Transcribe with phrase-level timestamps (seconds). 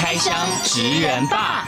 [0.00, 1.66] 开箱职人吧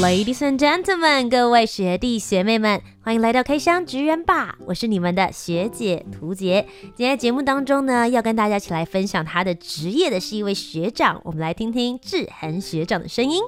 [0.00, 6.66] ，Ladies and gentlemen，各位学弟学妹们，欢迎来到开箱职人吧，我是你们的学姐涂洁。
[6.96, 13.40] 今天节目当中呢，要跟大家一起来分享他的职业的是一位学长，我们来听听志恒学长的声音。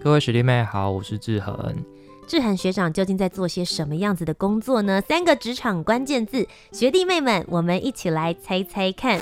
[0.00, 1.76] 各位学弟妹好，我是志恒。
[2.28, 5.00] 志涵学长究竟在做些什么样子的工作呢？
[5.08, 9.18] 三个职场关键字，学弟妹们，我们一起来猜猜看。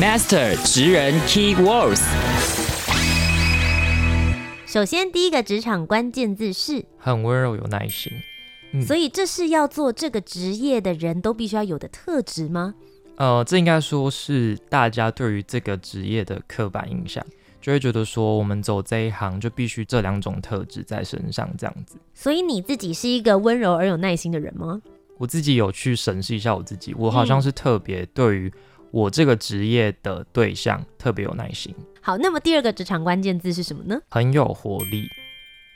[0.00, 2.00] Master 职人 Key Words。
[4.64, 8.10] 首先，第一个职场关键字是很温柔有耐心。
[8.72, 12.76] 嗯，所以这是要做这个职业的人都必须要有的特质吗？
[13.16, 17.22] 呃，这应该说是大家对于这个职业的刻板印象。
[17.60, 21.96] 就会觉得说，我们走这一行就必须这两种特质在身上，这样子。
[22.14, 24.80] 所以你自己是一个温柔而有耐心的人吗？
[25.18, 28.52] 我自己有去审视一下我自己，我好像是特别对于
[28.90, 31.74] 我这个职业的对象特别有耐心。
[32.00, 34.00] 好，那么第二个职场关键字是什么呢？
[34.08, 35.08] 很有活力。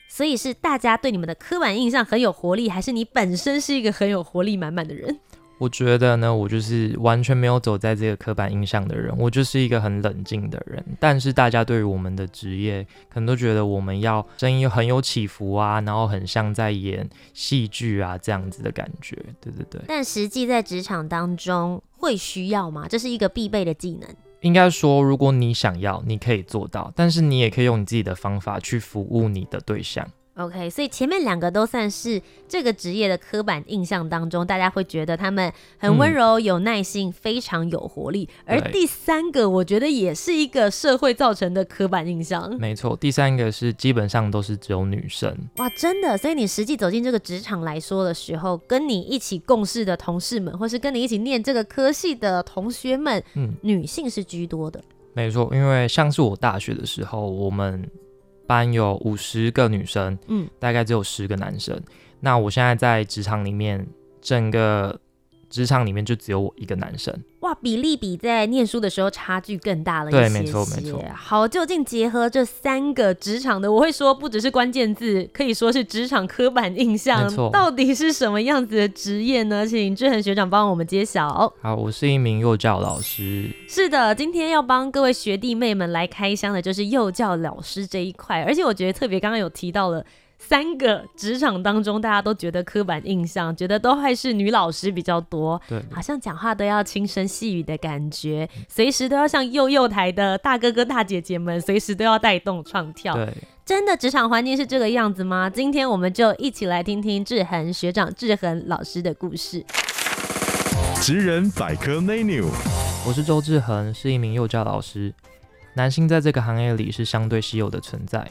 [0.08, 5.18] 所以是大家对你们的刻板印象很有活力，还是你本身是一个很有活力满满的人？
[5.58, 10.84] 我觉得呢，我就是完全没有走在这个刻板印象的人，我就是一个很冷静的人。
[10.98, 19.16] 但是大家对于我们的职业，可能都觉得我们要声音很有起伏啊，然后很像在演戏剧啊这样子的感觉。
[19.40, 19.80] 对对对。
[19.86, 22.86] 但实际在职场当中会需要吗？
[22.88, 24.08] 这是一个必备的技能。
[24.40, 30.06] 应该说，如果你想要，你可以做到，但是你也可以用你自己的方法去服务你的对象。
[30.36, 38.28] OK，所以前面两个都算是这个职业的刻板印象当中，大家会觉得他们很温柔、有耐心、嗯、非常有活力。
[38.44, 42.52] 而第三个，我觉得也是一个社会造成的刻板印象。
[42.58, 45.32] 没错，第三个是基本上都是只有女生。
[45.58, 46.18] 哇，真的！
[46.18, 54.82] 所以你实际走进这个职场来说的时候，跟你一起共事的同事们，或是跟你一起念这个科系的同学们，嗯，女性是居多的。
[55.12, 57.88] 没错，因为像是我大学的时候，我们。
[58.46, 61.80] 班有五十个女生，嗯，大概只有十个男生。
[62.20, 63.86] 那我现在在职场里面，
[64.20, 64.98] 整个
[65.50, 67.14] 职场里面就只有我一个男生。
[67.44, 70.28] 哇，比例比在念书的时候差距更大了一些些。
[70.28, 71.04] 对，没错，没错。
[71.14, 77.24] 好，究竟结合这三个职场的，我会说不只是关键字，可以说是职场刻板印象。
[77.24, 77.50] 没错。
[77.52, 79.66] 到底是什么样子的职业呢？
[79.66, 81.52] 请志恒学长帮我们揭晓。
[81.60, 83.50] 好，我是一名幼教老师。
[83.68, 90.02] 是的，今天要帮各位学弟妹们来开箱的就是幼教老师这一块，而且我觉得特别，刚刚有提到了。
[90.46, 103.14] 三个职场当中，大家都觉得刻板印象，觉得都还是女老师比较多，对，好像讲话都要轻声细语的感觉，随时都要像幼幼台的大哥哥大姐姐们，随时都要带动唱跳。
[103.14, 103.32] 对，
[103.64, 105.48] 真的职场环境是这个样子吗？
[105.48, 109.64] 今天我们就一起来听听志恒学长、志恒老师的故事。
[111.00, 112.44] 职人百科 menu，
[113.06, 115.14] 我是周志恒，是一名幼教老师。
[115.74, 118.30] 男性在这个行业里是相对稀有的存在。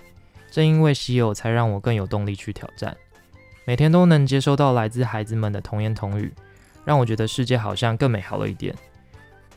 [0.53, 2.95] 正因为稀有，才让我更有动力去挑战。
[3.65, 6.31] 每天都能接收到来自孩子们的童言童语，
[6.85, 8.75] 让我觉得世界好像更美好了一点。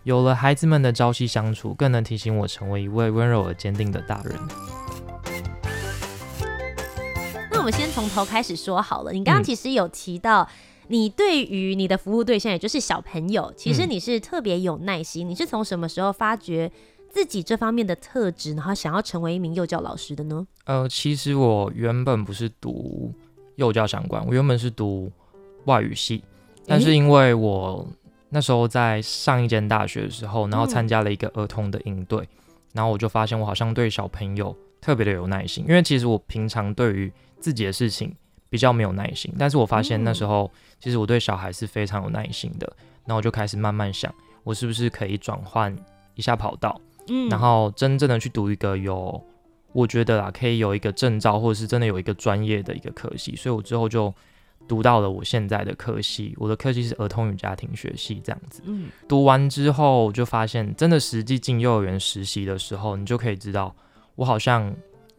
[0.04, 4.38] 有了孩子们的朝夕相处，更能提醒我成为一位温柔而坚定的大人。
[7.50, 9.12] 那我们先从头开始说好了。
[9.12, 10.48] 你刚刚其实有提到，嗯、
[10.88, 15.28] 你对于你的服务对象，也就是小朋友，其实你是特别有耐心。
[15.28, 16.72] 嗯、你是从什么时候发觉
[17.16, 20.46] 自己这方面的特质，然后想要成为一名幼教老师的呢？
[20.66, 23.10] 呃，其实我原本不是读
[23.54, 25.10] 幼教相关，我原本是读
[25.64, 26.22] 外语系，
[26.66, 27.88] 但是因为我
[28.28, 37.10] 那时候在上一间大学的时候，然后参加了一个儿童的营队，嗯、然后我就发现我好像对小朋友特别的有耐心，因为其实我平常对于
[37.40, 38.14] 自己的事情
[38.50, 42.70] 比较没有耐心，但是我发现那时候其实我对小孩是非常有耐心的，
[43.06, 44.14] 然后我就开始慢慢想，
[44.44, 45.74] 我是不是可以转换
[46.14, 49.22] 一下跑道，嗯，然后真正的去读一个有。
[49.72, 54.14] 我觉得啊，可以有一个证照，或者是真的有一个专业的一个科系，所以我之后就
[54.66, 56.34] 读到了我现在的科系。
[56.38, 58.62] 我的科系是儿童与家庭学系，这样子。
[58.64, 63.76] 嗯，读完之后就发现，真的实际进幼儿园实习的时候，你就可以知道，
[64.14, 64.74] 我好像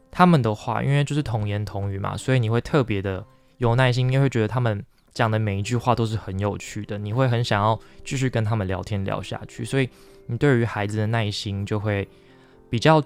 [0.10, 3.24] 他们的话，因为就是童言童语嘛，所以你会特别的
[3.60, 9.88] 有耐心，因为会觉得他们讲的每一句话都是很有趣的，你会很想要继续跟他们聊天聊下去，所以
[10.28, 12.08] 你对于孩子的耐心就会
[12.70, 13.02] 比较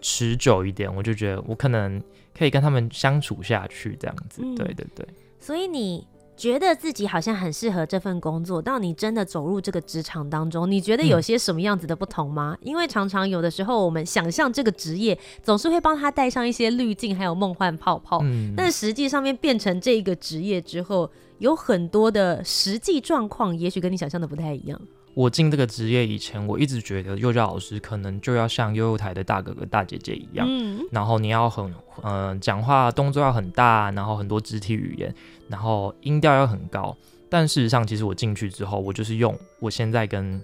[0.00, 2.00] 持久一点，我就觉得我可能
[2.36, 4.42] 可以跟他们相处下去，这样子。
[4.44, 5.06] 嗯、对对对。
[5.38, 6.06] 所以你
[6.36, 12.56] 觉得自己好像很适合这份工作，到你真的走入这个职场当中，你觉得有些什么样子的不同吗？
[12.60, 18.20] 嗯、因为常常有的时候我们想象这个职业，总是会帮他带上一些滤镜，还有梦幻泡泡。
[18.22, 18.52] 嗯。
[18.56, 24.78] 但实际上面变成这个职业之后，有很多的实际状况，也许跟你想象的不太一样。
[25.16, 35.14] 我进这个职业以前，我一直觉得幼教老师可能就要像幼幼台的大哥哥大姐姐一样，嗯、然后你要很嗯讲话动作要很大，然后很多肢体语言，
[35.48, 36.94] 然后音调要很高。
[37.30, 40.38] 但事实上，其实我进去之后，我就是用我现在跟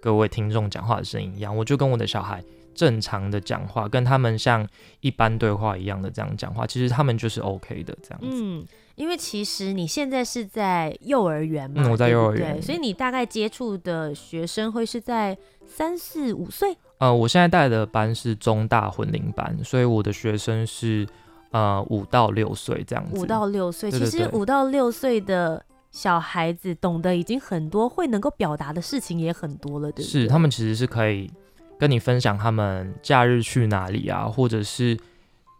[0.00, 2.40] 各位听众讲话的声音一样，我就跟我的小孩
[2.74, 4.66] 正常的讲话，跟他们像
[5.00, 8.28] 一般对话一样的这样讲话，其实他们就是 OK 的这样子。
[8.30, 16.76] 嗯因为其实你现在是在幼儿园嘛，嗯，我在幼儿园，对，所以你大概接触的学生会是在三四五岁。
[16.98, 21.06] 呃，我现在带的班是中大混龄班，所以我的学生是
[21.52, 23.18] 呃五到六岁这样子。
[23.18, 30.04] 五到六岁，其实五到六岁的小孩子懂得已经很多，会能够表达的事情也很多了，对不对？
[30.04, 31.30] 是，他们其实是可以
[31.78, 34.98] 跟你分享他们假日去哪里啊，或者是。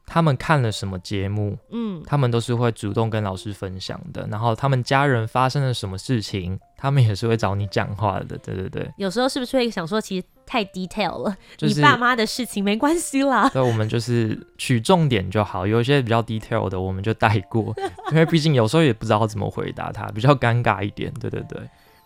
[0.05, 1.57] 他们看了什么节目？
[1.71, 4.27] 嗯，他们都是会主动跟老师分享的。
[4.31, 8.37] 然后他们家人发生了什么事情，他们也是会找你讲话的。
[8.39, 8.91] 对对对。
[8.99, 11.35] 有时候是不是会想说，其实太 detail 了？
[11.57, 13.49] 就是、你爸妈的事情没关系啦。
[13.55, 15.67] 对，我们就是取重点就好。
[15.67, 17.73] 有一些比较 detail 的，我们就带过，
[18.11, 21.11] 因为毕竟有时候也不知道怎么回答他，比较尴尬一点。
[21.15, 21.59] 对对对。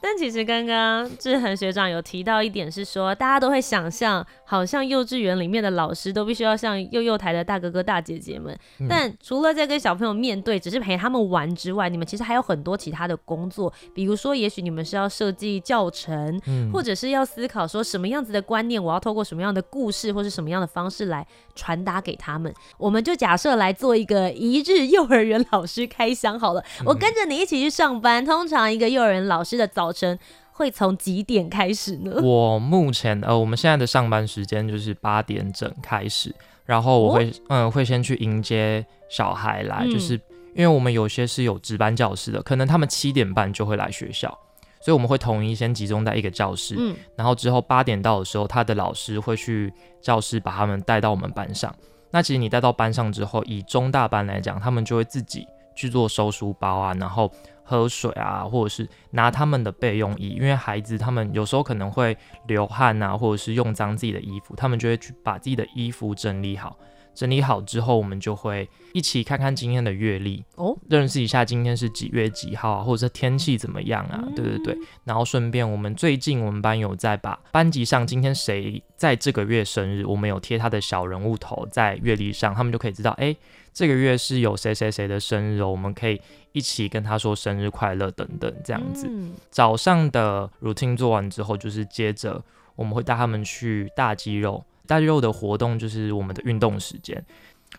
[0.09, 8.57] 但其实刚刚志恒学长有提到一点是说，大家都会想象，好像幼稚园里面的老师都必须要像幼幼台的大哥哥大姐姐们。
[8.79, 21.27] 嗯、但除了在跟小朋友面对，只是陪他们玩之外，你们其实还有很多其他的工作，比如说，也许你们是要设计教程，嗯、或者是要思考说什么样子的观念，我要透过什么样的故事或是什么样的方式来
[21.57, 22.55] 传达给他们。
[22.79, 28.25] 我们就假设来做一个一日幼儿园老师开箱好了，我跟着你一起去上班。
[28.25, 30.17] 通常一个幼儿园老师的早晨
[30.53, 32.21] 会从几点开始呢？
[32.23, 40.15] 我目前呃，我们现在的上班时间就是八点整开始，然后我会、哦、嗯会先去迎接小孩来，嗯、就是
[40.55, 44.39] 因为我们有些是有值班教师的，可能他们七点半就会来学校，
[44.87, 51.75] 所以我们会统一先集中在一个教室，嗯，然后之后八点到的时候，他的老师会去教室把他们带到我们班上。
[52.13, 55.45] 那其实你带到班上之后，以中大班来讲，他们就会自己
[55.75, 57.29] 去做收书包啊，然后。
[57.69, 62.17] 喝水啊，或者是拿他们的备用衣，因为孩子他们有时候可能会
[62.47, 66.79] 流汗啊，或者是用脏自己的衣服，他们就会去把自己的衣服整理好。
[67.17, 74.23] 整理好之后，我们就会一起看看今天的月历哦，认识一下今天是几月几号啊，或者是天气怎么样啊？
[74.37, 83.35] 对对对，然后顺便我们最近我们班有在把班级上今天谁在这个月生日，我们有贴他的小人物头在月历上，他们就可以知道，哎，
[83.73, 86.21] 这个月是有谁谁谁的生日哦，我们可以
[86.53, 89.11] 一起跟他说生日快乐等等这样子。
[89.51, 94.63] 早上的 routine 做完之后，就是接着我们会带他们去大肌肉。
[94.87, 97.23] 大肌肉的活动就是我们的运动时间，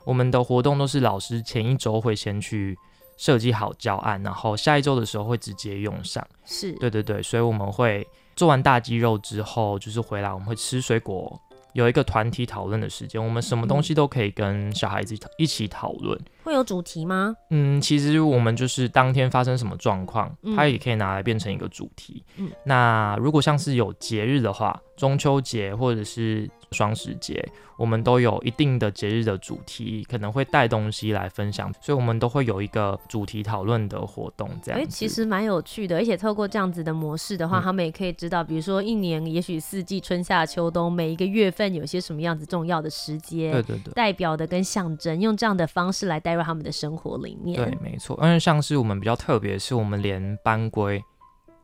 [0.04, 2.78] 我们的活动都是老师前一周会先去
[3.18, 6.26] 设计好教案，然后下一周的时候会直接用上。
[6.46, 8.06] 是，对对对，所以我们会
[8.36, 11.40] 做完大肌肉之后，就是回来我们会吃水果，
[11.74, 16.20] 有一个团体讨论的时间，我们什么东西都可以跟小孩子一起讨论。
[16.44, 17.36] 会有主题吗？
[17.50, 22.24] 嗯，其实我们就是当天发生什么状况，它也可以拿来变成一个主题。
[22.38, 27.44] 嗯，那如果像是有节日的话，中秋节或者是双十节，
[27.78, 34.80] 我们都有一定的节日的主题，可能会带东西来分享，所以我们都会有一个主题讨论的活动，这样。
[34.80, 47.56] 哎、欸，其实蛮有趣的，而且透过这样子的模式的话，嗯、他们也可以知道，比如说一年也许四季春夏秋冬，每一个月份有些什么样子重要的时间，对对对，代表的跟象征，用这样的方式来带入他们的生活里面。
[47.56, 48.18] 对，没错。
[48.22, 51.02] 因为像是我们比较特别，是我们连班规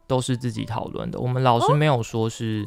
[0.08, 2.66] 都是自己讨论的，我们老师没有说是。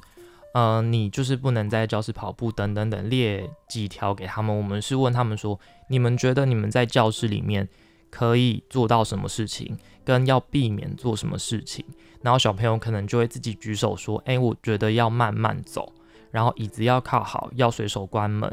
[0.57, 4.57] 哦呃，你就是不能在教室跑步，等等等，列几条给他们。
[4.57, 5.61] 我们是问他们说，
[5.91, 7.69] 你们觉得你们在教室里面
[8.11, 11.85] 可以做到什么事情，跟要避免做什么事情。
[12.23, 15.93] 然后小朋友可能就会自己举手说，哎，我觉得要慢慢走，
[16.31, 18.51] 然后椅子要靠好，要随手关门，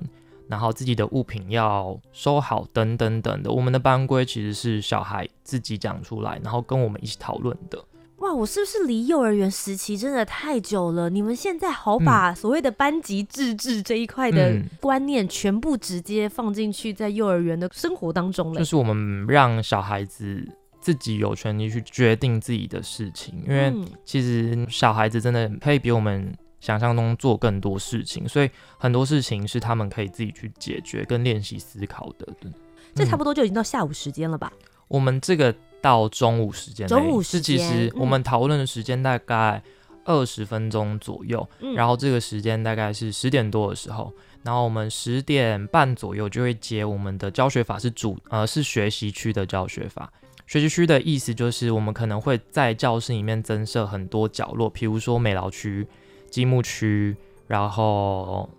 [0.50, 3.50] 然后自己的物品要收好，等等等的。
[3.50, 7.82] 我们的班规其实是小孩自己讲出来，然后跟我们一起讨论的。
[8.24, 11.10] 哇，我是不是离幼儿园时期真的太久了？
[11.10, 18.60] 你们现在好把所谓的班级自治这一块的观念全部直接放进去在幼儿园的生活当中了。
[18.60, 20.42] 就是我们让小孩子
[20.80, 23.74] 自己有权利去决定自己的事情，因为
[24.06, 32.26] 其实小孩子真的可以比我们想象中做更多事情，所以很多事情是他们可以自己去解决跟练习思考的。
[32.40, 32.50] 对，
[32.96, 34.50] 这差不多就已经到下午时间了吧？
[34.88, 35.54] 我们这个
[35.84, 39.62] 到中午时间，中午时间，是其实我们讨论的时间大概
[40.06, 44.12] 二十分钟左右，嗯、然后这个时间大概是十点多的时候，
[44.44, 50.12] 然后我们十点半左右就会接我们的教学法是主呃是学习区的教学法。
[50.48, 55.86] 学习区的意思就是我们可能会在教室里面增设很多角落，比如说美劳区。
[56.34, 58.50] 积木区，然后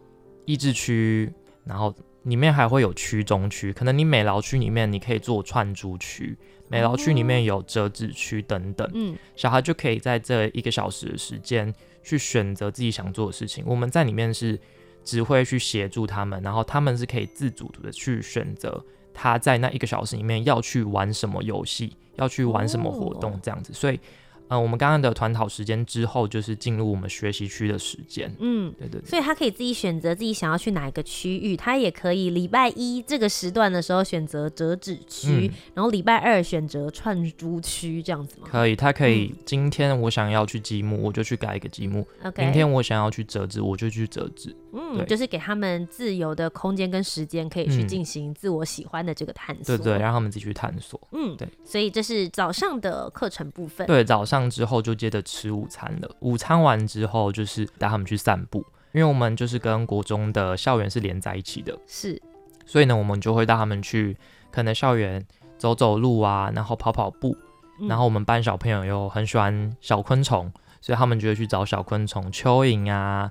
[0.45, 1.29] 益智区，
[1.65, 3.73] 然后里面还会有区中区。
[3.73, 8.89] 可能你美劳区里面你可以做串珠区，美劳区里面有折纸区等等。
[8.95, 13.65] 嗯，小孩就可以在这一个小时的时间去选择自己想做的事情。
[13.67, 14.59] 我们在里面是
[15.05, 23.73] 只会去协助他们，然后他们是可以自主的去选择他在那一个小时里面要去玩什么游戏，要去玩什么活动这样子。
[23.73, 24.01] 所以。
[24.49, 28.31] 嗯，我们刚刚的团讨时间之后，就是进入我们学习区的时间。
[28.39, 29.09] 嗯，对，对对。
[29.09, 38.49] 所以他可以自己选择自己想要去哪一个区域，他也可以礼拜一这个时段的时候选择折纸区，嗯、然后礼拜二选择串珠区，这样子吗？
[38.51, 39.35] 可以，他可以。
[39.45, 42.07] 今天我想要去积木，我就去改一个积木。
[42.23, 42.43] OK。
[42.43, 44.55] 明天我想要去折纸，我就去折纸。
[44.73, 49.77] 嗯，就是给他们自由的空间跟时间，可以去进行自我喜欢的这个探索。
[49.77, 51.01] 对，对对，让他们自己去探索。
[51.13, 51.49] 嗯，对。
[51.65, 53.87] 所以这是早上的课程部分。
[53.87, 56.11] 对，早上之后就接着吃午餐了。
[56.21, 61.77] 午餐完之后，就是带他们去散步，因为我们就是跟国中的校园是连在一起的。
[61.87, 62.21] 是。
[62.67, 64.17] 所以呢，我们就会带他们去
[64.51, 65.25] 可能校园
[65.59, 67.37] 走走路啊，然后跑跑步。
[67.81, 70.51] 嗯、然后我们班小朋友又很喜欢小昆虫，
[70.81, 73.31] 所以他们就会去找小昆虫，蚯蚓啊。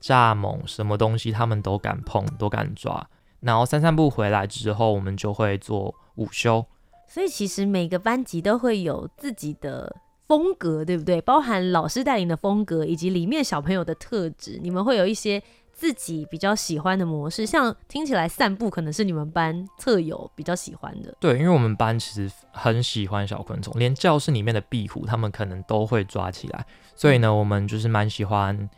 [0.00, 3.08] 蚱蜢什么东西他们都敢碰，都敢抓。
[3.40, 6.64] 然后散散步回来之后，我们就会做午休。
[7.06, 9.96] 所以其实每个班级都会有自己的
[10.28, 11.20] 风格，对不对？
[11.22, 14.60] 包含老师带领的风格，以及里面小朋友的特质。
[14.62, 15.42] 你们会有一些
[15.72, 21.14] 自己比较喜欢的模式，像听起来散步可能是你们班特有比较喜欢的。
[21.18, 26.66] 对，因为我们班其实很喜欢小昆虫，连教室里面的壁虎他们可能都会抓起来。
[26.94, 28.68] 所以呢，我们就是蛮喜欢。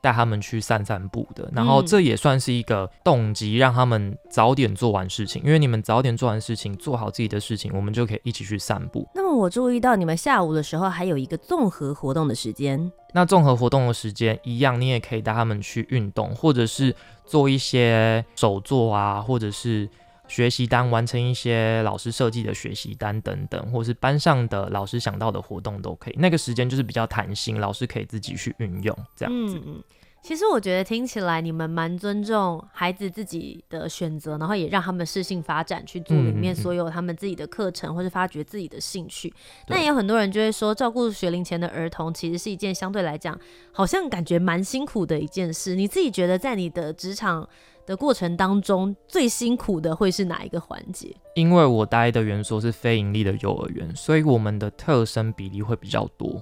[0.00, 5.42] 带他们去散散步的，然后这也算是一个动机，让他们早点做完事情。
[5.44, 9.08] 因为你们早点做完事情，做好自己的事情，我们就可以一起去散步。
[9.14, 12.90] 那么我注意到你们下午的时候还有一个综合活动的时间。
[13.12, 19.88] 那综合活动的时间一样，你也可以带他们去运动，或者是做一些手作啊，或者是。
[20.30, 26.14] 学习单完成一些老师设计的学习单等等，或是班上的老师想到的活动都可以。
[26.16, 29.60] 那个时间就是比较弹性，老师可以自己去运用这样子。
[29.66, 29.82] 嗯，
[30.22, 39.34] 其实我觉得听起来你们蛮尊重孩子自己的选择，然后也让他们适性发展去做里面所有他们自己的课程，或是发掘自己的兴趣。
[39.66, 43.36] 那、嗯、也有很多人就会说，照顾学龄前的儿童其实是一件相对来讲
[43.72, 45.74] 好像感觉蛮辛苦的一件事。
[45.74, 47.48] 你自己觉得在你的职场
[47.90, 51.12] 的过程当中，最辛苦的会是哪一个环节？
[51.34, 56.40] 因为我待的园所是非盈利的幼儿园，所以我们的特生比例会比较多。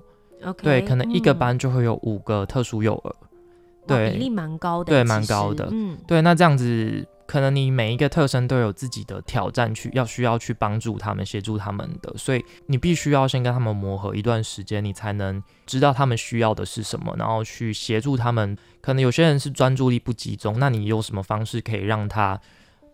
[0.59, 3.38] 对，可能一个班就会有五个特殊幼儿，嗯、
[3.87, 5.67] 对，比例蛮高的，对，蛮高的。
[5.73, 7.07] 嗯，对，那这样子。
[7.29, 18.57] 可能你每一个特生都有自己的挑战，去要需要去帮助他们、协助他们的，所以你必须要先跟他们磨合一段时间，你才能知道他们需要的是什么，然后去协助他们。
[18.81, 22.41] 可能有些人是专注力不集中，那你有什么方式可以让他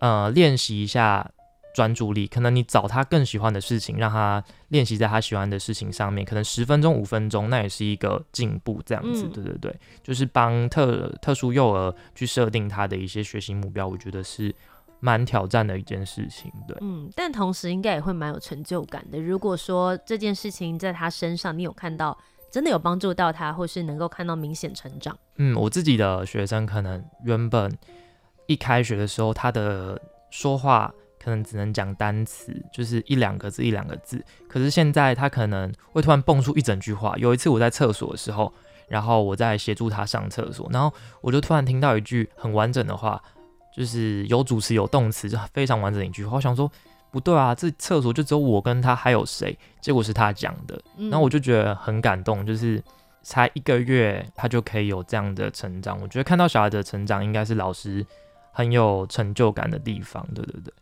[0.00, 1.30] 呃练习一下？
[1.74, 8.80] 专注力，可能你找他更喜欢的事情，让他练习在他喜欢的事情上面，可能十分钟、五分钟，那也是一个进步。
[8.86, 14.54] 这样子，嗯、对对对，就是帮特特殊幼儿去设定他的一些学习目标，我觉得是
[15.00, 16.52] 蛮挑战的一件事情。
[16.68, 19.20] 对，嗯，但同时应该也会蛮有成就感的。
[19.20, 22.16] 如果说这件事情在他身上，你有看到
[22.52, 25.18] 真的有帮助到他，或是能够看到明显成长。
[25.38, 27.76] 嗯，我自己的学生可能原本
[28.46, 30.00] 一开学的时候，他的
[30.30, 30.94] 说话。
[31.24, 34.22] 可能只能讲单词，就是一两个字一两个字。
[34.46, 37.14] 可是现在他可能会突然蹦出一整句话。
[37.16, 38.52] 有一次我在厕所的时候，
[38.88, 43.18] 然后我在协助他上厕所，然后我就突然听到一句很完整的话，
[43.74, 46.36] 就是有主词有动词，就非常完整的一句话。
[46.36, 46.70] 我想说
[47.10, 49.56] 不对啊，这厕所就只有我跟他，还有谁？
[49.80, 52.82] 结果是他讲的，然后我就觉得很感动，就是
[53.22, 55.98] 才一个月他就可以有这样的成长。
[56.02, 58.04] 我觉得看到小孩的成长，应该是老师
[58.52, 60.26] 很有成就感的地方。
[60.34, 60.74] 对对对。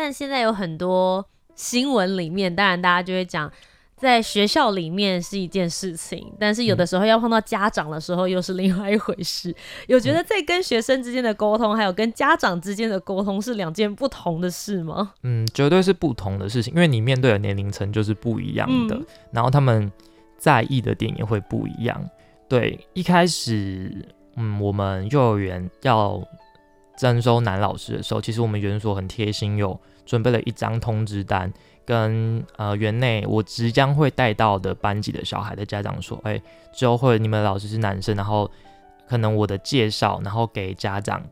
[0.00, 1.26] 但现在有很多
[1.56, 3.50] 新闻里面，当然大家就会讲，
[3.96, 9.52] 在学校里面是一件事情，但是有的时候要碰到家长的时候又是另外一回事。
[9.88, 15.14] 有觉得在跟学生之间的沟通，还有跟家长之间的沟通是两件不同的事吗？
[15.24, 19.90] 嗯，绝对是不同的事情，因为你面对的年龄层就是不一样的，嗯、然后他们
[20.38, 22.08] 在意的点也会不一样。
[22.48, 26.22] 对，一开始，嗯，我们幼儿园要
[26.98, 31.50] 征收男老师的时候，其实我们园所很贴心，有准备了一张通知单，
[31.86, 36.42] 跟呃园内我即将会带到的班级的小孩的家长说，哎，
[36.74, 38.50] 之后会你们老师是男生，然后
[39.08, 41.22] 可能我的介绍，然后给家长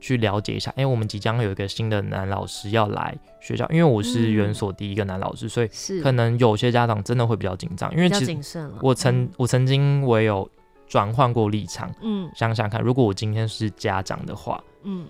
[0.00, 10.46] 去了解一下，哎，我们即将有一个新的男老师要来学校，因为我是园所第一个男老师，嗯、所以可能有些家长真的会比较紧张，因为其实我曾我曾经我有。
[10.86, 15.06] 转换过立场，嗯，想想看，如果我今天是家长的话，嗯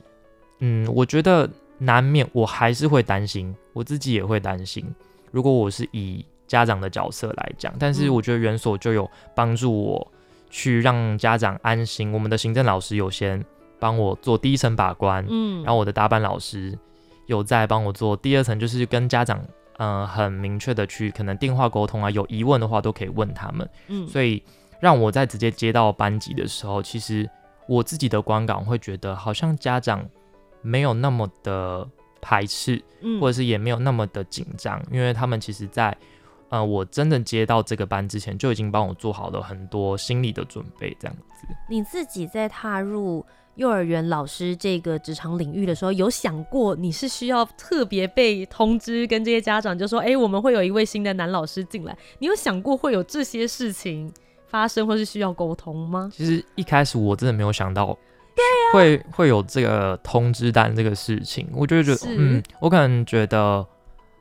[0.60, 4.86] 嗯，我觉得难免我还是会担心，我自己也会担心。
[5.30, 10.12] 如果我是以家长的角色来讲，但是我觉得园所就有帮助我
[10.48, 12.12] 去让家长安心。
[12.12, 13.44] 我们的行政老师有先
[13.80, 16.78] 帮我做第一层把关，嗯，然后我的大班老师
[17.26, 19.40] 有在帮我做第二层，就是跟家长
[19.78, 24.42] 嗯、呃、很明确的去可能电话沟通啊，有疑问的话都可以问他们，嗯，所以。
[24.84, 27.26] 让我在直接接到班级的时候，其实
[27.66, 30.06] 我自己的观感会觉得，好像家长
[30.60, 31.88] 没有那么的
[32.20, 35.96] 排斥，嗯，或者是也没有那么的紧张，因为他们其实在，
[36.50, 41.46] 呃，我真的接到这个班之前，就已经帮我做好了很多心理的准备，这样子。
[41.70, 43.24] 你自己在踏入
[43.54, 54.12] 幼儿园老师这个职场领域的时候，有想过你是需要特别被通知，跟这些家长就说，哎，我们会有一位新的男老师进来，你有想过会有这些事情
[54.54, 56.08] 发生或是需要沟通吗？
[56.14, 57.86] 其实一开始我真的没有想到，
[58.36, 61.48] 对啊，会会有这个通知单这个事情。
[61.52, 63.66] 我就觉得，嗯，我可能觉得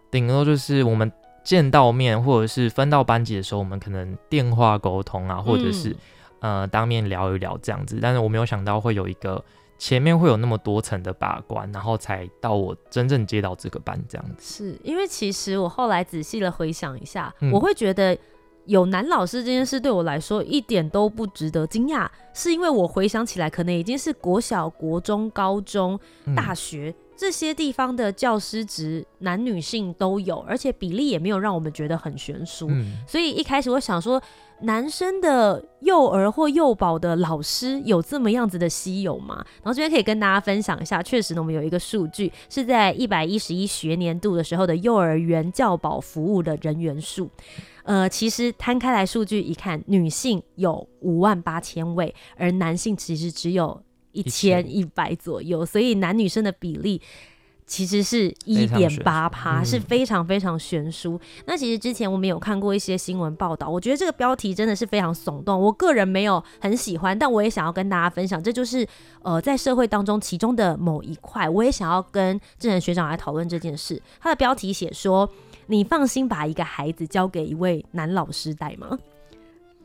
[0.10, 1.12] 顶多就是我们
[1.44, 5.92] 见到面或者是分到班级的时候，我们可能电话沟通啊，或者是、
[6.40, 8.00] 嗯、呃当面聊一聊这样子。
[8.02, 9.46] 但是我没有想到会有一个
[9.78, 14.64] 前面会有那么多层的把关，然后才到我真正接到这个班这样子。
[14.64, 18.18] 是因为其实我后来仔细的回想一下，嗯、我会觉得。
[18.66, 26.00] 有男老师这件事对我来说一点都不值得惊讶，是因为我回想起来，可能已经是国小、国中、高中、
[26.36, 32.68] 大学、嗯、这些地方的教师职，男女性都有，而且比例也没有让我们觉得很悬殊。
[32.70, 34.22] 嗯、所以一开始我想说，
[34.64, 39.46] 男生的幼儿或幼保的老师有这么样子的稀有吗？
[39.62, 47.30] 然后这边可以跟大家分享一下，确实呢，我们有一个数据是在一百一十一学年度的时候的幼儿园教保服务的人员数。
[47.84, 57.02] 呃，其实摊开来数据一看，女性有五万八千位，而男性其实只有一千一百左右，所以男女生的比例
[57.74, 61.16] 其实是一点八趴，是非常非常悬殊。
[61.16, 68.88] 嗯、那其实之前我们有看过一些新闻报道，我觉得这个标题真的是非常耸动，我个人没有很喜欢，但我也想要跟大家分享，这就是
[69.24, 74.00] 呃在社会当中其中的某一块，我也想要跟智仁学长来讨论这件事。
[74.22, 75.28] 他的标题写说。
[75.68, 79.00] 你放心把一个孩子交给一位男老师带吗？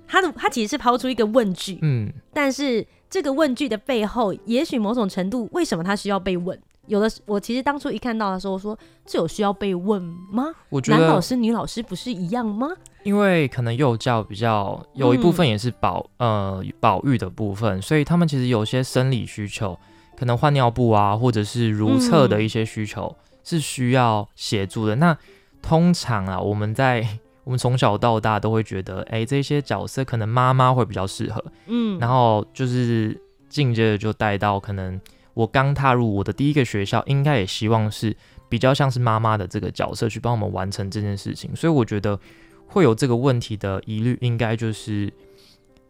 [0.09, 6.61] 他的他其实是抛出一个问句，嗯，但是这个问句的背后，也许某种程度，为什么他需要被问？
[6.89, 10.53] 有的我其实当初一看到的时候，说这有需要被问吗？
[10.71, 12.69] 我觉得男老师、女老师不是一样吗？
[13.05, 19.79] 因为可能幼教比较有一部分也是保、嗯、呃保育的部分，所以他们其实有些生理需求，
[20.17, 24.97] 可能换尿布啊，或者是如厕的一些需求、嗯、是需要协助的。
[24.97, 25.17] 那
[25.63, 27.07] 通常啊，我们在
[27.45, 35.01] 我们从小到大都会觉得，哎、欸，这些角色可能妈妈会比较适合，嗯，然后就是进阶的就带到可能
[35.39, 38.17] 我刚踏入我的第一个学校，应该也希望是
[38.49, 42.19] 比较像是妈妈的这个角色去帮我们完成这件事情，所以我觉得
[42.67, 45.13] 会有这个问题的疑虑，应该就是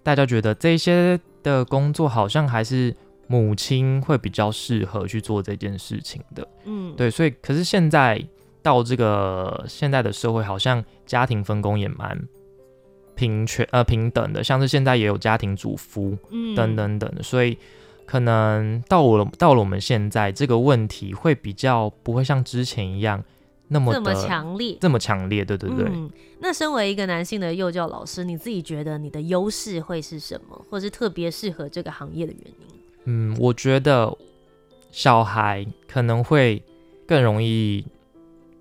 [0.03, 2.95] 大家觉得这些的工作好像还是
[3.27, 8.23] 母亲会比较适合去做这件事情的，嗯，对，所以可是现在。
[8.61, 12.21] 到这个现在的社会，好像家庭分工也蛮
[13.15, 17.57] 平权呃平等的，像是现在也有家庭主夫，嗯，等等等，所以
[18.09, 23.23] 可能到了到了我们现在这个问题会比较不会像之前一样
[23.69, 25.85] 那么这么强烈，这么强烈，对对对。
[25.91, 32.67] 嗯，那身为一个男性的幼教老师，你自己觉得你的优势会是什么，或是特别适合这个行业的原因？
[33.05, 34.17] 嗯，我觉得
[34.91, 36.63] 小孩可能会
[37.07, 37.85] 更容易。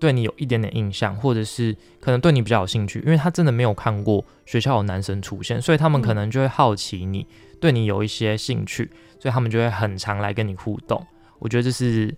[0.00, 7.26] 对你有一点点印象，或者是可能对你比较有兴趣，因为他真的没有看过学校有男生出现，所以他们可能就会好奇你，
[7.60, 11.04] 对你有一些兴趣，所以他们就会很常来跟你互动。
[11.40, 12.14] 我觉得这是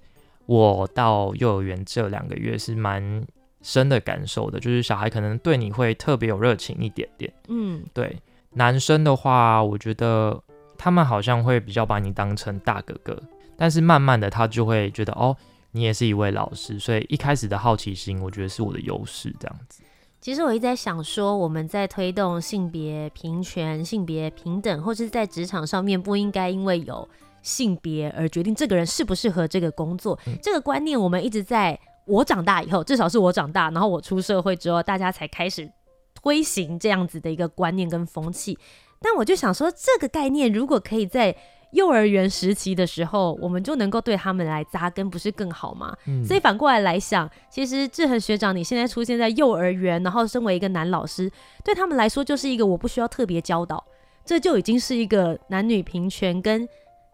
[0.47, 3.25] 我到幼儿园这两个月是蛮
[3.63, 7.33] 深的感受的，就是小孩可能对你会特别有热情一点点。
[7.49, 8.15] 嗯，对，
[8.53, 10.43] 男生的话，我觉得
[10.77, 13.23] 他们好像会比较把你当成大哥哥，
[13.57, 15.35] 但是慢慢的他就会觉得哦。
[15.73, 19.35] 你也是一位老师，所以一开始的好奇心，我觉得是我的优势。
[19.39, 19.83] 这样子，
[20.21, 27.09] 其实我一直在想说，我们在推动性别平权、性别平等，或是在职场上面，不应该因为有
[27.43, 30.19] 性别而决定这个人适不适合这个工作。
[30.27, 35.71] 嗯、这个观念，我们一直在我长大以后，至少是我长大，然后我出社会之后，大家才开始
[36.15, 38.59] 推行这样子的一个观念跟风气。
[39.01, 41.35] 但我就想说，这个概念如果可以在
[41.73, 45.97] 幼儿园时期的时候，我们就能够对他们来扎根，不是更好吗？
[46.07, 51.31] 嗯、所以反过来来想，其实志恒学长，你现在出现在幼儿园，然后身为一个男老师，
[51.65, 53.85] 对他们来说就是一个我不需要特别教导，
[54.25, 56.69] 这就已经是一个男女平权跟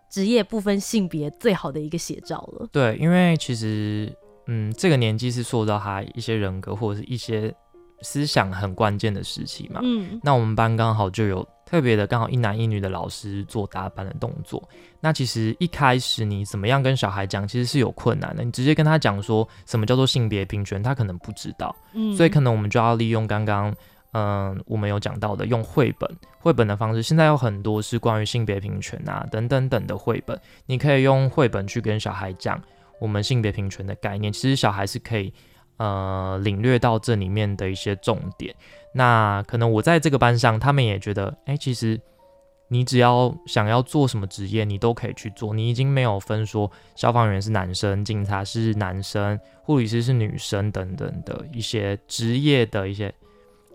[0.08, 2.66] 职业不分性别最好的一个写照了。
[2.72, 4.10] 对，因为其实，
[4.46, 7.54] 嗯，这个年纪是塑造他一些人格或者是一些
[8.00, 9.80] 思想很关键的时期嘛。
[9.82, 11.46] 嗯，那我们班刚好就有。
[11.66, 14.66] 特别的，刚好一男一女的老师做搭班的动作。
[15.00, 18.44] 那其实一开始你怎么样跟小孩讲，其实是有困难的。
[18.44, 21.74] 你直接跟他讲说什么叫做性别平权，他可能不知道。
[21.92, 23.74] 嗯，所以可能我们就要利用刚刚，
[24.12, 27.02] 嗯，我们有讲到的，用绘本、绘本的方式。
[27.02, 32.62] 现在有很多是关于性别平权啊，等等等的绘本，你可以用绘本去跟小孩讲
[33.00, 34.32] 我们性别平权的概念。
[34.32, 35.34] 其实小孩是可以，
[35.78, 38.54] 呃，领略到这里面的一些重点。
[38.92, 42.00] 那可能我在这个班上，他们也觉得，哎、欸，其实
[42.68, 45.52] 你只要想要做什么职业，你都可以去做。
[45.52, 53.12] 你已经没有分说消防员是男生，警察是男生，护理师是女生等等的一些职业的一些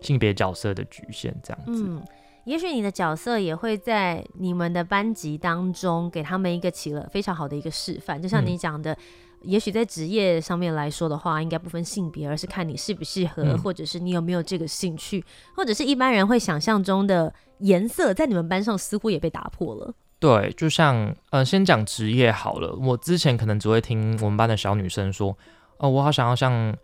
[0.02, 1.86] 性别角色的局限，这样子。
[1.88, 2.04] 嗯，
[2.46, 8.92] 也许你的角色也会在你们的班级当中给他们一个起了非常好的一个示范，就像你讲的。
[8.94, 8.98] 嗯
[9.44, 15.24] 也许在职业上面来说的话，应该不分性别，而是看你适不适合，嗯、或者是你有没有这个兴趣，
[15.56, 19.94] 或者是一般人会想象中的颜色，在你们班上似乎也被打破了。
[20.20, 22.76] 对，就像呃，先讲职业好了。
[22.76, 25.30] 我之前可能只会听我们班的小女生说，
[25.78, 26.76] 哦、呃，我好想要像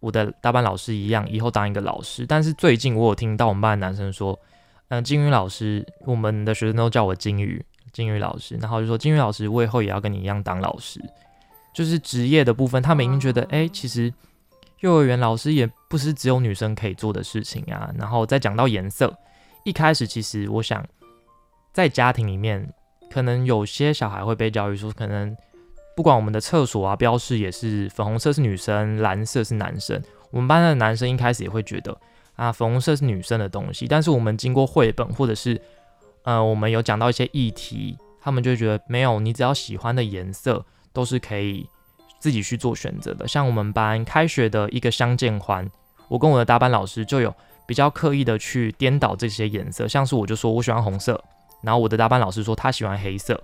[0.00, 2.26] 我的大班老师一样，以后当一个老师。
[2.26, 4.38] 但是最近我有听到我们班的男生说，
[4.88, 11.00] 嗯、呃，金鱼老师，我们的学生都叫我金鱼，金鱼老师，然后就说金鱼老师，我以后也要跟你一样当老师。
[11.76, 14.10] 就是职业的部分，他们已经觉得，哎、欸，其实
[14.80, 17.92] 幼儿园老师也不是只有女生可以做的事情啊。
[17.98, 19.14] 然后再讲到颜色，
[19.62, 20.82] 一开始其实我想，
[21.74, 22.72] 在家庭里面，
[23.10, 25.36] 可能有些小孩会被教育说，可能
[25.94, 30.02] 不管我们的厕所啊，标示也是粉红色是女生，蓝色是男生。
[30.30, 31.94] 我们班的男生一开始也会觉得，
[32.36, 33.86] 啊，粉红色是女生的东西。
[33.86, 35.60] 但是我们经过绘本，或者是
[36.22, 40.64] 呃，我们有讲到一些议题，他们就觉得没有，你只要喜欢的颜色。
[40.96, 41.68] 都是可以
[42.18, 43.28] 自己去做选择的。
[43.28, 45.70] 像我们班开学的一个相见欢，
[46.08, 47.34] 我跟我的搭班老师就有
[47.66, 49.86] 比较刻意的去颠倒这些颜色。
[49.86, 51.22] 像是我就说我喜欢红色，
[51.60, 53.38] 然后我的搭班老师说他喜欢黑色。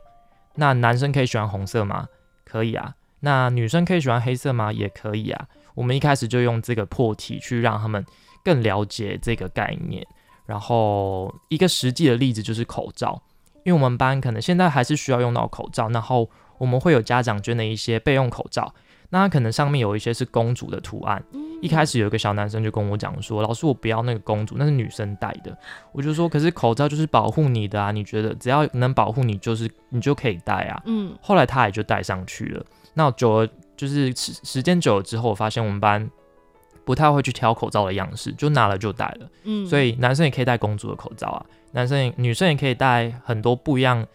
[0.54, 2.08] 那男生可以喜欢红色吗？
[2.46, 2.94] 可以啊。
[3.20, 4.72] 那女生可以喜欢黑色吗？
[4.72, 5.46] 也可以啊。
[5.74, 8.02] 我们一开始就用这个破题去让他们
[8.42, 10.06] 更了解这个概念。
[10.46, 13.20] 然后一个实际的例子就是口罩，
[13.64, 16.30] 因为我们班可能现在还是需要用到口罩，然后。
[16.62, 18.72] 我们会有家长捐的一些备用口罩，
[19.10, 21.20] 那它可能上面有一些是公主的图案。
[21.60, 25.58] 一开始有一个小男生就跟我讲说：“老师，我不要那个公主，那是女生戴的。”
[25.90, 32.64] 我就说：“可是口罩就是保护你的啊，你觉得只要能保护你，就是你就可以戴啊。”嗯，后来他也就戴上去了。
[32.94, 36.08] 那久了，就是时时间久了之后，我发现我们班
[36.84, 39.28] 不太会去挑口罩的样式，就拿了就戴了。
[39.42, 44.06] 嗯，所以男生也可以戴公主的口罩啊，男生女生也可以戴很多不一样。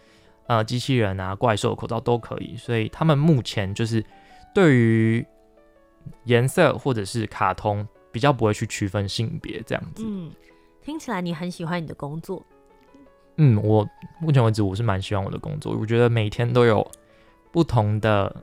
[0.48, 4.02] 呃，机器人啊，怪兽口罩都可以，所以他们目前就是
[4.54, 5.24] 对于
[6.24, 10.02] 颜色或者是卡通比较不会去区分性别这样子。
[10.06, 10.30] 嗯，
[10.80, 12.42] 听起来你很喜欢你的工作。
[13.36, 13.86] 嗯，我
[14.18, 16.90] 目前为止我是蛮喜欢我的工作，我觉得每天都有
[17.52, 18.34] 不同的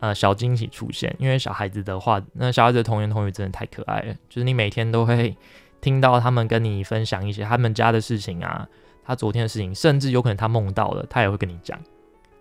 [0.00, 1.16] 呃小惊喜出现。
[1.18, 5.34] 因为小孩子的话，那小孩子的童言童语真的太可爱了，就是你每天都会
[5.80, 8.68] 听到他们跟你分享一些他们家的事情啊。
[9.04, 11.78] 他昨天的事情，甚至有可能他梦到了，他也会跟你讲。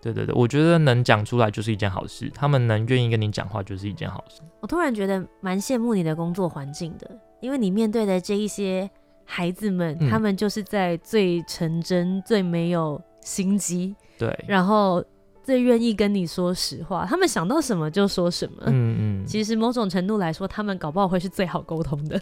[0.01, 2.29] 对对对，我觉得能讲出来就是一件好事。
[2.35, 4.41] 他们能愿意跟你讲话，就是一件好事。
[4.59, 8.89] 我突然觉得蛮羡慕你的工作环境的，因为你面对的这一些
[9.23, 15.01] 孩子们，嗯、他们就是在最纯真、最没有心机，对，然后
[15.41, 17.05] 最愿意跟你说实话。
[17.05, 18.63] 他们想到什么就说什么。
[18.65, 22.19] 嗯嗯，其实某种程度来说，他们搞不好会是最好沟通的。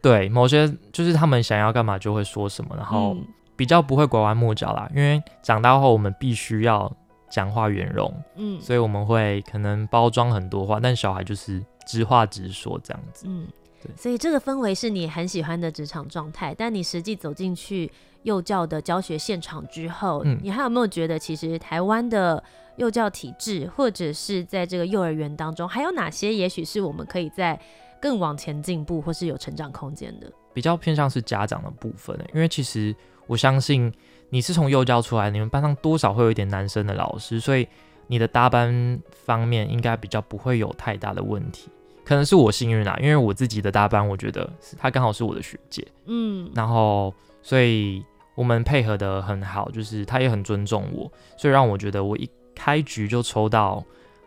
[0.00, 3.16] 对，某些就是他们想要干嘛就会说什么，然后。
[3.58, 6.90] 嗯比较不会拐弯抹角啦，因为长大后我们必须要
[7.28, 13.48] 讲话圆融，嗯，所以我们会可能包装很多话，但小孩就是直话直说这样子，嗯，
[13.82, 17.90] 对，所以这个氛围是你很喜欢的职场状态，但你实际走进去
[18.22, 22.40] 幼教的教学现场之后，嗯，你还有没有觉得其实台湾的
[22.76, 27.58] 幼教体制，或者是在这个幼儿园当中，还有哪些也许是我们可以在
[28.00, 30.32] 更往前进步，或是有成长空间的？
[30.54, 32.94] 比较偏向是家长的部分，因为其实
[33.28, 33.92] 我相信
[34.30, 37.68] 你是从幼教出来，你们班上多少会有一点男生的老师，所以
[38.08, 41.70] 你的搭班方面应该比较不会有太大的问题。
[42.04, 47.12] 可能是我幸运啦，因为我自己的搭班，我觉得他刚好是我的学姐，嗯，然后
[47.42, 48.02] 所以
[48.34, 53.84] 我们配合的很好，就是他也很尊重我，所以让我觉得我一开局就抽到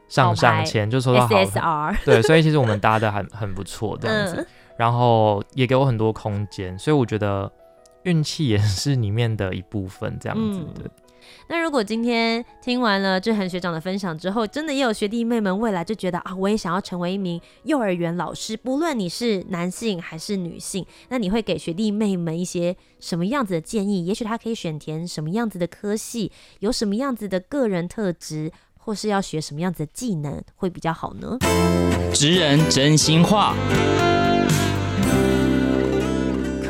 [0.07, 7.51] 上上签，就抽到好 SSR，对，所以其实我们搭的很很不错这样子，嗯、然后也给我很多空间，所以我觉得
[8.03, 10.87] 运气也是里面的一部分这样子的。
[10.87, 10.91] 嗯
[11.47, 24.05] 那如果今天听完了志恒学长的分享之后，真的也有学弟妹们未来就觉得啊，我也想要成为一名幼儿园老师，不论你是男性还是女性，那你会给学弟妹们一些什么样子的建议？
[24.05, 31.37] 也许他可以选填什么样子的科系，有什么样子的个人特质，或是要学什么样子的技能会比较好呢？
[32.13, 33.55] 职人真心话。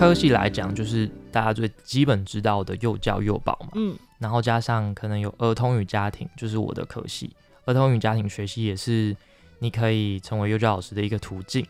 [0.02, 7.30] 科系来讲，就是大家最基本知道的幼教幼保嘛，嗯，然后加上可能有儿童与家庭，就是我的科系，
[7.66, 9.16] 儿童与家庭学习也是
[9.60, 11.64] 你可以成为幼教老师的一个途径。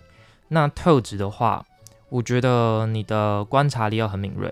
[0.48, 1.66] 那特质的话，
[2.08, 4.48] 我觉得你的观察力要很敏锐，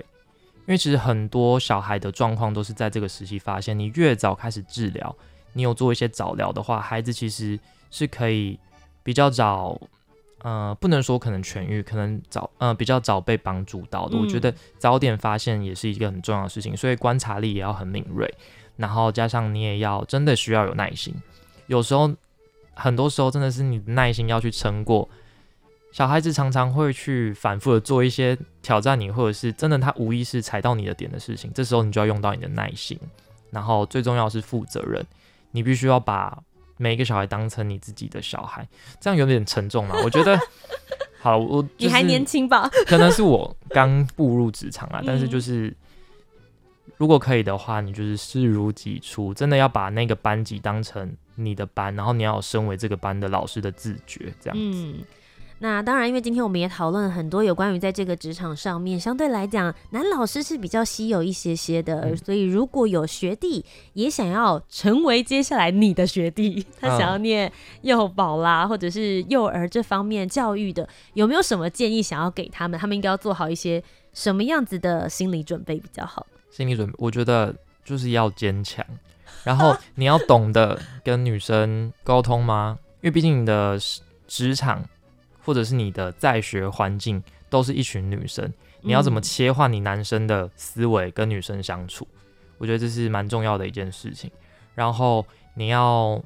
[0.67, 3.79] 因为其实很多小孩的状况都是在这个时期发现。
[3.79, 5.15] 你越早开始治疗，
[5.53, 7.57] 你有做一些早疗的话，孩子其实
[7.89, 8.59] 是可以
[9.03, 9.79] 比较早。
[10.41, 14.17] 呃，不能说可能痊愈，可能早呃比较早被帮助到的。
[14.17, 18.33] 嗯、我觉得早点发现也是一个很重要的事情，所以观察力也要很敏锐，
[18.77, 21.13] 然后加上你也要真的需要有耐心。
[21.67, 22.09] 有时候，
[22.73, 25.09] 很多时候真的是你的耐心要去撑过。
[25.91, 32.97] 小孩子常常会去反复的做一些挑战你，或者是真的他无意识踩到你的点的事情，这时候你就要用到你的耐心，
[33.51, 35.05] 然后最重要是负责任，
[35.51, 36.41] 你必须要把。
[36.81, 38.65] 每一个小孩当成你自己的小孩，
[39.01, 39.95] 这样有点沉重嘛？
[40.01, 40.39] 我觉得，
[41.19, 42.69] 好，我、就是、你还年轻吧？
[42.87, 45.75] 可能是我刚步入职场啊，但是就是
[46.95, 54.81] 如果可以的话，你就是视如己出，真的要把那个班级当成你的班，然后你要有身为这个班的老师的自觉，这样子。
[54.85, 55.03] 嗯
[55.61, 62.01] 那当然，因为今天我们也讨论了很多有关于在这个职场上面，相对来讲，男老师是比较稀有一些些的。
[62.01, 72.79] 嗯、所以如果有学弟也想要成为接下来你的学弟， 他想要念幼保啦，或者是幼儿这方面教育的，有没有什么建议想要给他们？
[72.79, 76.25] 他们应该要做好一些什么样子的心理准备比较好？
[76.49, 78.85] 心理准备，我觉得就是要坚强，
[79.43, 82.79] 然后你要懂得跟女生沟通吗？
[83.01, 83.77] 因为毕竟你的
[84.25, 84.81] 职场。
[85.43, 92.07] 或者是你的在学环境都是一群女生，你要怎么切换你男生的思维跟女生相处？
[92.11, 92.19] 嗯、
[92.59, 94.29] 我觉得这是蛮重要的一件事情。
[94.75, 95.25] 然后
[95.55, 96.21] 你要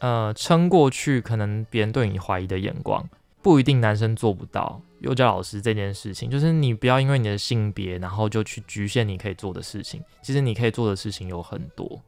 [0.00, 3.08] 呃撑过去，可能别人对你怀疑的眼光，
[3.40, 4.80] 不一定男生做不到。
[5.00, 10.00] 幼教老师这件事情，就是你不要因为你的性别，然后就去局限你可以做的事情。
[10.22, 12.00] 其实你可以做的事情有很多。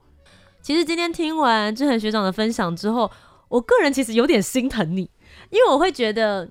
[0.63, 3.11] 其实今天听完志恒学长的分享之后，
[3.49, 5.11] 我个人其实有点心疼你。
[5.51, 6.49] 因为我会觉得，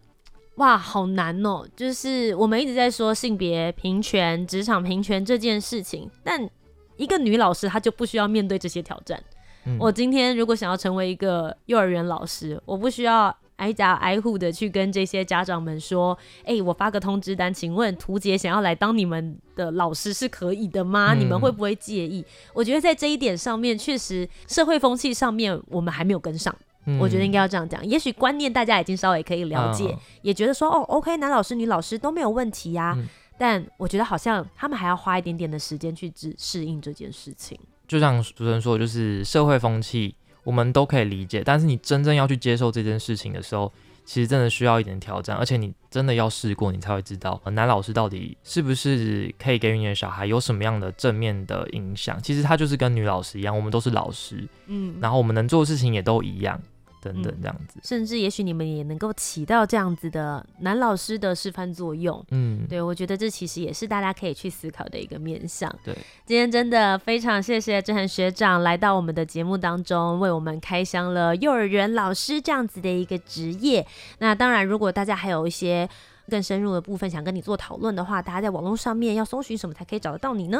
[0.55, 1.65] 哇，好难哦！
[1.75, 6.49] 就是我们一直在说性别平权、职场平权这件事情，但
[6.95, 9.21] 一个女老师她就不需要面对这些挑战。
[9.65, 21.13] 嗯、我今天如果想要成为一个幼儿园老师，我不需要挨家挨户的去跟这些家长们说：“哎、欸，我发个通知单，请问图姐想要来当你们的老师是可以的吗？
[21.13, 26.55] 嗯、你们会不会介意？”我觉得在这一点上面，确实社会风气上面我们还没有跟上。
[26.99, 32.95] 我觉得应该要这样讲，也许观念大家已经稍微可以了解，嗯、也觉得说哦，OK，男老师、女老师都没有问题呀、啊。
[32.97, 37.59] 嗯、但我觉得好像他们还要花一点点的时间去适适应这件事情。
[37.87, 43.71] 就像主持人说，就是社会风气，我们都可以理解，但是你真正要去接受这件事情的时候，
[44.05, 52.21] 其实真的需要一点挑战，而且你真的要试过，你才会知道男老师到底是不是可以给予你的小孩有什么样的正面的影响。
[52.21, 56.59] 其实他就是跟女老师一样，我们都是老师，嗯，然后我们能做的事情也都一样。
[57.03, 62.23] 等等，这样子，甚至也许你们也能够起到这样子的男老师的示范作用。
[62.31, 65.73] 嗯，对，我觉得这其实也是大家可以去思考的一个面向。
[65.83, 65.93] 对，
[66.25, 73.85] 今天真的非常谢谢郑恒学长来到我们的节目当中，为我们开箱了幼儿园老师这样子的一个职业。
[74.19, 75.87] 那当然，如果大家还有一些
[76.29, 80.59] 更深入的部分想跟你做讨论的话，大家在网络上面要搜寻什么才可以找得到你呢？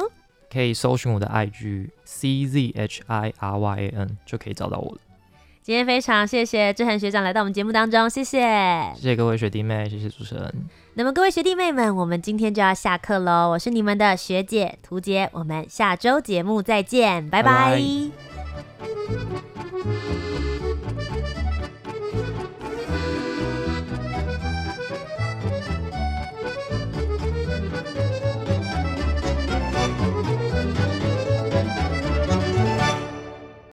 [0.52, 4.98] 可以搜寻我的 IG C Z H I R Y A N 就可以找到我了。
[5.64, 8.42] 今天非常谢谢志恒学长来到我们节目当中谢谢。
[8.96, 10.54] 谢谢各位学弟妹谢谢主持人。
[10.96, 17.82] 那么各位学弟妹们我们今天就要下课喽我是你们的学姐涂洁我们下周节目再见拜拜。